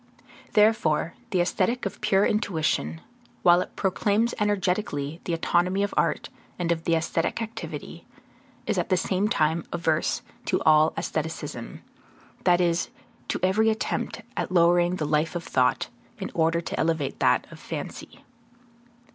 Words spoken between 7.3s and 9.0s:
activity, is at the